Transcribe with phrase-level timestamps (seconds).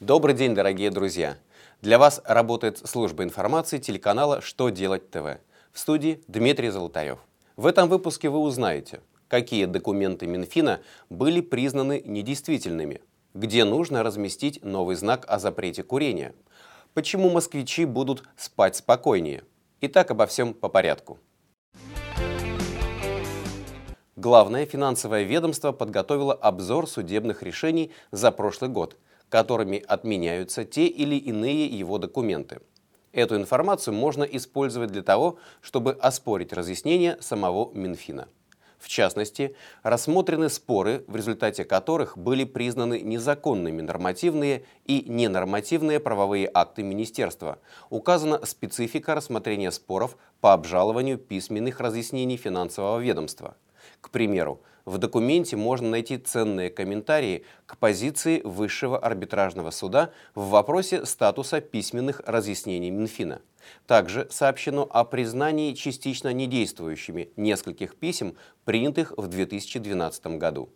[0.00, 1.36] Добрый день, дорогие друзья!
[1.82, 5.40] Для вас работает служба информации телеканала «Что делать ТВ».
[5.72, 7.18] В студии Дмитрий Золотарев.
[7.56, 13.02] В этом выпуске вы узнаете, какие документы Минфина были признаны недействительными,
[13.34, 16.34] где нужно разместить новый знак о запрете курения,
[16.94, 19.44] почему москвичи будут спать спокойнее.
[19.82, 21.18] Итак, обо всем по порядку.
[24.16, 28.96] Главное финансовое ведомство подготовило обзор судебных решений за прошлый год,
[29.30, 32.60] которыми отменяются те или иные его документы.
[33.12, 38.28] Эту информацию можно использовать для того, чтобы оспорить разъяснения самого Минфина.
[38.78, 46.82] В частности, рассмотрены споры, в результате которых были признаны незаконными нормативные и ненормативные правовые акты
[46.82, 47.58] Министерства.
[47.90, 53.56] Указана специфика рассмотрения споров по обжалованию письменных разъяснений финансового ведомства–
[54.00, 61.06] к примеру, в документе можно найти ценные комментарии к позиции Высшего арбитражного суда в вопросе
[61.06, 63.40] статуса письменных разъяснений Минфина.
[63.86, 70.70] Также сообщено о признании частично недействующими нескольких писем, принятых в 2012 году.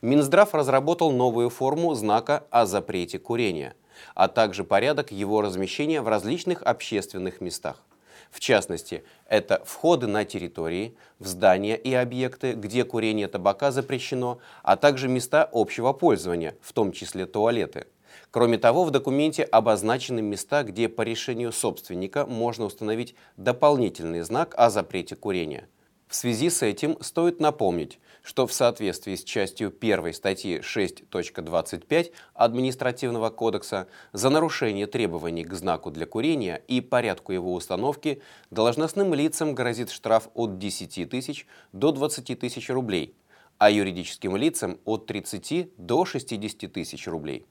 [0.00, 3.74] Минздрав разработал новую форму знака о запрете курения,
[4.14, 7.84] а также порядок его размещения в различных общественных местах.
[8.30, 14.76] В частности, это входы на территории, в здания и объекты, где курение табака запрещено, а
[14.76, 17.86] также места общего пользования, в том числе туалеты.
[18.30, 24.70] Кроме того, в документе обозначены места, где по решению собственника можно установить дополнительный знак о
[24.70, 25.68] запрете курения–
[26.10, 33.30] в связи с этим стоит напомнить, что в соответствии с частью 1 статьи 6.25 Административного
[33.30, 39.90] кодекса за нарушение требований к знаку для курения и порядку его установки должностным лицам грозит
[39.90, 43.14] штраф от 10 тысяч до 20 тысяч рублей,
[43.58, 47.46] а юридическим лицам от 30 до 60 тысяч рублей.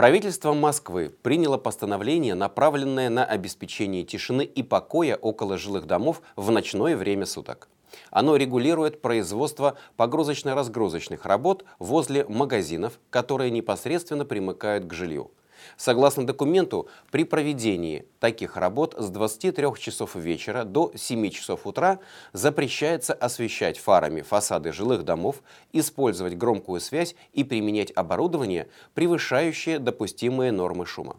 [0.00, 6.96] Правительство Москвы приняло постановление, направленное на обеспечение тишины и покоя около жилых домов в ночное
[6.96, 7.68] время суток.
[8.10, 15.32] Оно регулирует производство погрузочно-разгрузочных работ возле магазинов, которые непосредственно примыкают к жилью.
[15.76, 22.00] Согласно документу, при проведении таких работ с 23 часов вечера до 7 часов утра
[22.32, 30.86] запрещается освещать фарами фасады жилых домов, использовать громкую связь и применять оборудование, превышающее допустимые нормы
[30.86, 31.16] шума.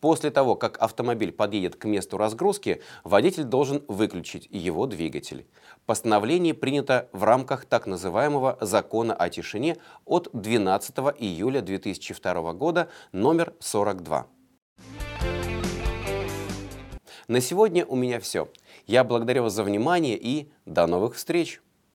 [0.00, 5.46] После того, как автомобиль подъедет к месту разгрузки, водитель должен выключить его двигатель.
[5.86, 13.54] Постановление принято в рамках так называемого «Закона о тишине» от 12 июля 2002 года номер
[13.60, 14.26] 42.
[17.28, 18.48] На сегодня у меня все.
[18.86, 21.60] Я благодарю вас за внимание и до новых встреч!